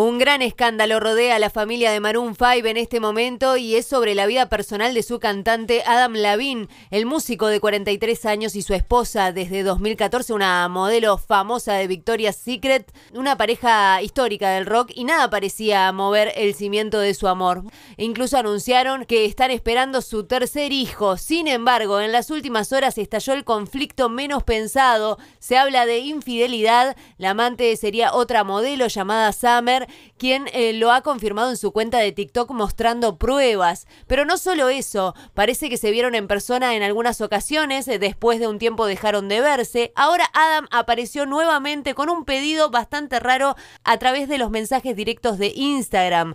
Un 0.00 0.18
gran 0.18 0.42
escándalo 0.42 1.00
rodea 1.00 1.34
a 1.34 1.38
la 1.40 1.50
familia 1.50 1.90
de 1.90 1.98
Maroon 1.98 2.36
5 2.36 2.68
en 2.68 2.76
este 2.76 3.00
momento 3.00 3.56
y 3.56 3.74
es 3.74 3.84
sobre 3.84 4.14
la 4.14 4.26
vida 4.26 4.48
personal 4.48 4.94
de 4.94 5.02
su 5.02 5.18
cantante 5.18 5.82
Adam 5.84 6.12
Lavin, 6.12 6.68
el 6.92 7.04
músico 7.04 7.48
de 7.48 7.58
43 7.58 8.24
años 8.26 8.54
y 8.54 8.62
su 8.62 8.74
esposa 8.74 9.32
desde 9.32 9.64
2014, 9.64 10.34
una 10.34 10.68
modelo 10.68 11.18
famosa 11.18 11.74
de 11.74 11.88
Victoria's 11.88 12.36
Secret, 12.36 12.92
una 13.12 13.36
pareja 13.36 14.00
histórica 14.00 14.50
del 14.50 14.66
rock 14.66 14.92
y 14.94 15.02
nada 15.02 15.30
parecía 15.30 15.90
mover 15.90 16.30
el 16.36 16.54
cimiento 16.54 17.00
de 17.00 17.14
su 17.14 17.26
amor. 17.26 17.64
Incluso 17.96 18.38
anunciaron 18.38 19.04
que 19.04 19.24
están 19.24 19.50
esperando 19.50 20.00
su 20.00 20.28
tercer 20.28 20.70
hijo. 20.70 21.16
Sin 21.16 21.48
embargo, 21.48 22.00
en 22.00 22.12
las 22.12 22.30
últimas 22.30 22.72
horas 22.72 22.98
estalló 22.98 23.32
el 23.32 23.42
conflicto 23.42 24.08
menos 24.08 24.44
pensado. 24.44 25.18
Se 25.40 25.58
habla 25.58 25.86
de 25.86 25.98
infidelidad. 25.98 26.96
La 27.16 27.30
amante 27.30 27.76
sería 27.76 28.14
otra 28.14 28.44
modelo 28.44 28.86
llamada 28.86 29.32
Summer 29.32 29.87
quien 30.16 30.46
eh, 30.52 30.72
lo 30.72 30.92
ha 30.92 31.02
confirmado 31.02 31.50
en 31.50 31.56
su 31.56 31.72
cuenta 31.72 31.98
de 31.98 32.12
TikTok 32.12 32.50
mostrando 32.50 33.18
pruebas. 33.18 33.86
Pero 34.06 34.24
no 34.24 34.38
solo 34.38 34.68
eso, 34.68 35.14
parece 35.34 35.68
que 35.68 35.76
se 35.76 35.90
vieron 35.90 36.14
en 36.14 36.28
persona 36.28 36.74
en 36.74 36.82
algunas 36.82 37.20
ocasiones, 37.20 37.88
eh, 37.88 37.98
después 37.98 38.40
de 38.40 38.48
un 38.48 38.58
tiempo 38.58 38.86
dejaron 38.86 39.28
de 39.28 39.40
verse. 39.40 39.92
Ahora 39.94 40.30
Adam 40.32 40.66
apareció 40.70 41.26
nuevamente 41.26 41.94
con 41.94 42.10
un 42.10 42.24
pedido 42.24 42.70
bastante 42.70 43.20
raro 43.20 43.56
a 43.84 43.98
través 43.98 44.28
de 44.28 44.38
los 44.38 44.50
mensajes 44.50 44.96
directos 44.96 45.38
de 45.38 45.52
Instagram. 45.54 46.34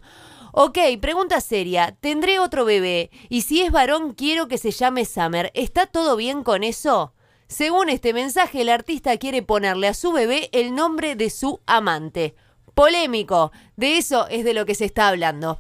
Ok, 0.56 0.78
pregunta 1.02 1.42
seria. 1.42 1.98
¿Tendré 2.00 2.38
otro 2.38 2.64
bebé? 2.64 3.10
Y 3.28 3.42
si 3.42 3.62
es 3.62 3.72
varón, 3.72 4.14
quiero 4.14 4.48
que 4.48 4.60
se 4.60 4.70
llame 4.70 5.04
Summer. 5.04 5.52
¿Está 5.56 5.88
todo 5.88 6.16
bien 6.16 6.44
con 6.44 6.64
eso? 6.64 7.14
Según 7.48 7.90
este 7.90 8.14
mensaje, 8.14 8.62
el 8.62 8.70
artista 8.70 9.18
quiere 9.18 9.42
ponerle 9.42 9.88
a 9.88 9.94
su 9.96 10.12
bebé 10.12 10.50
el 10.54 10.76
nombre 10.76 11.16
de 11.16 11.32
su 11.32 11.62
amante 11.66 12.36
polémico. 12.74 13.52
De 13.76 13.98
eso 13.98 14.28
es 14.28 14.44
de 14.44 14.54
lo 14.54 14.66
que 14.66 14.76
se 14.76 14.86
está 14.86 15.08
hablando. 15.08 15.60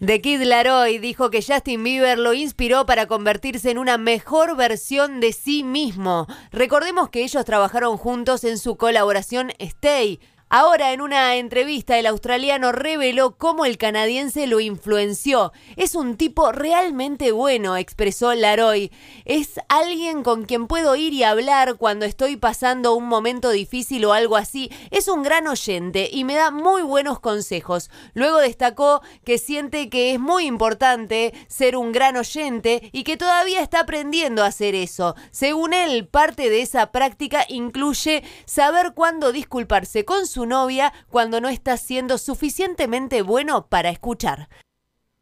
The 0.00 0.20
Kid 0.20 0.42
Laroi 0.42 0.98
dijo 0.98 1.28
que 1.28 1.42
Justin 1.42 1.82
Bieber 1.82 2.20
lo 2.20 2.32
inspiró 2.32 2.86
para 2.86 3.06
convertirse 3.06 3.72
en 3.72 3.78
una 3.78 3.98
mejor 3.98 4.56
versión 4.56 5.18
de 5.18 5.32
sí 5.32 5.64
mismo. 5.64 6.28
Recordemos 6.52 7.08
que 7.08 7.24
ellos 7.24 7.44
trabajaron 7.44 7.96
juntos 7.96 8.44
en 8.44 8.58
su 8.58 8.76
colaboración 8.76 9.50
Stay, 9.58 10.20
Ahora, 10.50 10.94
en 10.94 11.02
una 11.02 11.36
entrevista, 11.36 11.98
el 11.98 12.06
australiano 12.06 12.72
reveló 12.72 13.36
cómo 13.36 13.66
el 13.66 13.76
canadiense 13.76 14.46
lo 14.46 14.60
influenció. 14.60 15.52
Es 15.76 15.94
un 15.94 16.16
tipo 16.16 16.52
realmente 16.52 17.32
bueno, 17.32 17.76
expresó 17.76 18.32
Laroy. 18.32 18.90
Es 19.26 19.60
alguien 19.68 20.22
con 20.22 20.46
quien 20.46 20.66
puedo 20.66 20.96
ir 20.96 21.12
y 21.12 21.22
hablar 21.22 21.76
cuando 21.76 22.06
estoy 22.06 22.36
pasando 22.36 22.94
un 22.94 23.04
momento 23.04 23.50
difícil 23.50 24.06
o 24.06 24.14
algo 24.14 24.36
así. 24.36 24.70
Es 24.90 25.08
un 25.08 25.22
gran 25.22 25.46
oyente 25.48 26.08
y 26.10 26.24
me 26.24 26.34
da 26.34 26.50
muy 26.50 26.80
buenos 26.80 27.20
consejos. 27.20 27.90
Luego 28.14 28.38
destacó 28.38 29.02
que 29.26 29.36
siente 29.36 29.90
que 29.90 30.14
es 30.14 30.18
muy 30.18 30.46
importante 30.46 31.34
ser 31.48 31.76
un 31.76 31.92
gran 31.92 32.16
oyente 32.16 32.88
y 32.92 33.04
que 33.04 33.18
todavía 33.18 33.60
está 33.60 33.80
aprendiendo 33.80 34.42
a 34.42 34.46
hacer 34.46 34.74
eso. 34.74 35.14
Según 35.30 35.74
él, 35.74 36.08
parte 36.08 36.48
de 36.48 36.62
esa 36.62 36.90
práctica 36.90 37.44
incluye 37.50 38.22
saber 38.46 38.94
cuándo 38.94 39.30
disculparse 39.30 40.06
con 40.06 40.26
su 40.26 40.37
novia 40.46 40.92
cuando 41.08 41.40
no 41.40 41.48
está 41.48 41.76
siendo 41.76 42.18
suficientemente 42.18 43.22
bueno 43.22 43.66
para 43.68 43.90
escuchar. 43.90 44.48